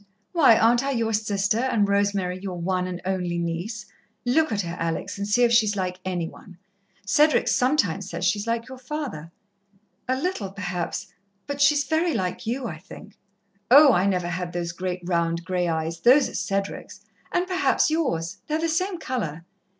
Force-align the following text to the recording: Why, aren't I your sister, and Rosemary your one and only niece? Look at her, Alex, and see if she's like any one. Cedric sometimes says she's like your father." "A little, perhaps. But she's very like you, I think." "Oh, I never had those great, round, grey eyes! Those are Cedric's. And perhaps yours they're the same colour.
Why, 0.31 0.57
aren't 0.57 0.81
I 0.83 0.89
your 0.89 1.13
sister, 1.13 1.59
and 1.59 1.87
Rosemary 1.87 2.39
your 2.39 2.59
one 2.59 2.87
and 2.87 2.99
only 3.05 3.37
niece? 3.37 3.85
Look 4.25 4.51
at 4.51 4.61
her, 4.61 4.75
Alex, 4.79 5.19
and 5.19 5.27
see 5.27 5.43
if 5.43 5.51
she's 5.51 5.75
like 5.75 5.99
any 6.03 6.27
one. 6.27 6.57
Cedric 7.05 7.47
sometimes 7.47 8.09
says 8.09 8.25
she's 8.25 8.47
like 8.47 8.67
your 8.67 8.79
father." 8.79 9.31
"A 10.07 10.19
little, 10.19 10.51
perhaps. 10.53 11.13
But 11.45 11.61
she's 11.61 11.83
very 11.83 12.15
like 12.15 12.47
you, 12.47 12.65
I 12.65 12.79
think." 12.79 13.15
"Oh, 13.69 13.93
I 13.93 14.07
never 14.07 14.29
had 14.29 14.53
those 14.53 14.71
great, 14.71 15.01
round, 15.05 15.45
grey 15.45 15.67
eyes! 15.67 15.99
Those 15.99 16.27
are 16.27 16.33
Cedric's. 16.33 17.01
And 17.31 17.45
perhaps 17.45 17.91
yours 17.91 18.39
they're 18.47 18.57
the 18.57 18.69
same 18.69 18.97
colour. 18.97 19.45